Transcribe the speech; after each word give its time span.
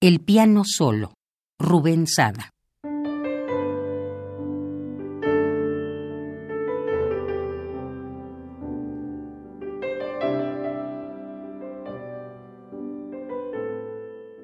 El 0.00 0.20
piano 0.20 0.62
solo, 0.64 1.14
Rubén 1.58 2.06
Sada. 2.06 2.50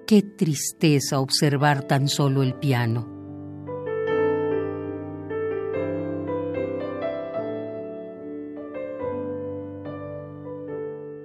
Qué 0.09 0.22
tristeza 0.22 1.21
observar 1.21 1.86
tan 1.86 2.08
solo 2.08 2.42
el 2.42 2.54
piano. 2.54 3.06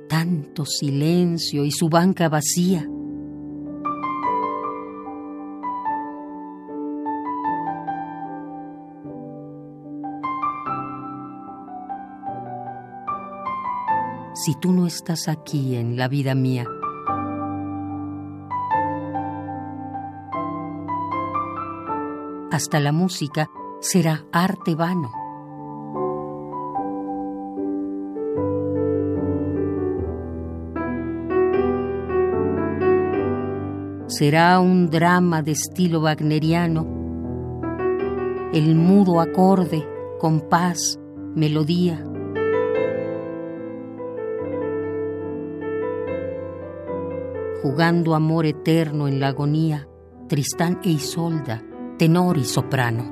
Tanto 0.08 0.66
silencio 0.68 1.66
y 1.66 1.72
su 1.72 1.90
banca 1.90 2.30
vacía. 2.30 2.88
Si 14.46 14.56
tú 14.56 14.72
no 14.72 14.88
estás 14.88 15.28
aquí 15.28 15.76
en 15.76 15.98
la 15.98 16.08
vida 16.08 16.34
mía. 16.34 16.66
Hasta 22.50 22.80
la 22.80 22.94
música 22.94 23.50
será 23.82 24.26
arte 24.32 24.76
vano. 24.76 25.12
Será 34.08 34.60
un 34.62 34.90
drama 34.90 35.42
de 35.42 35.52
estilo 35.52 36.02
wagneriano, 36.02 36.88
el 38.54 38.76
mudo 38.76 39.20
acorde, 39.20 39.86
compás, 40.18 40.98
melodía 41.36 42.04
jugando 47.62 48.16
amor 48.16 48.46
eterno 48.46 49.08
en 49.08 49.20
la 49.20 49.30
agonía, 49.30 49.88
Tristán 50.28 50.80
e 50.84 50.90
Isolda, 50.90 51.64
tenor 51.98 52.38
y 52.38 52.46
soprano. 52.46 53.12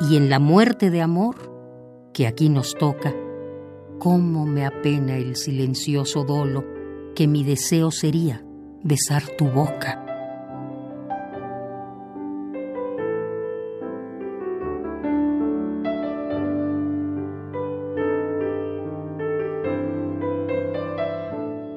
Y 0.00 0.16
en 0.16 0.28
la 0.28 0.38
muerte 0.38 0.90
de 0.90 1.00
amor, 1.00 1.36
que 2.12 2.26
aquí 2.26 2.48
nos 2.48 2.74
toca, 2.74 3.14
cómo 3.98 4.44
me 4.44 4.66
apena 4.66 5.16
el 5.16 5.36
silencioso 5.36 6.24
dolo 6.24 6.64
que 7.14 7.26
mi 7.26 7.44
deseo 7.44 7.90
sería 7.90 8.44
besar 8.82 9.22
tu 9.38 9.46
boca. 9.46 10.03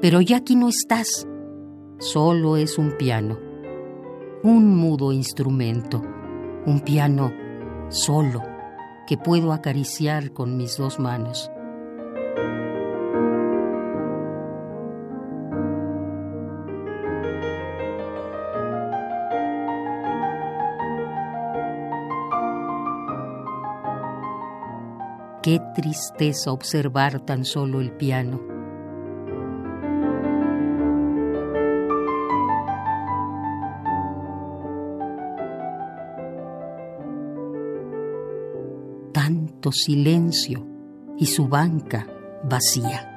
Pero 0.08 0.22
ya 0.22 0.38
aquí 0.38 0.56
no 0.56 0.70
estás. 0.70 1.28
Solo 2.00 2.56
es 2.56 2.78
un 2.78 2.96
piano, 2.96 3.38
un 4.42 4.74
mudo 4.74 5.12
instrumento, 5.12 6.02
un 6.66 6.80
piano 6.80 7.34
solo 7.90 8.42
que 9.06 9.18
puedo 9.18 9.52
acariciar 9.52 10.32
con 10.32 10.56
mis 10.56 10.78
dos 10.78 10.98
manos. 10.98 11.52
Qué 25.44 25.60
tristeza 25.76 26.54
observar 26.54 27.20
tan 27.20 27.44
solo 27.44 27.82
el 27.82 27.92
piano 27.92 28.57
tanto 39.28 39.74
silencio 39.74 40.66
y 41.18 41.26
su 41.26 41.50
banca 41.50 42.08
vacía. 42.46 43.17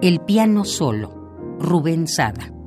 El 0.00 0.20
piano 0.20 0.64
solo, 0.64 1.10
Rubén 1.58 2.06
Sada. 2.06 2.57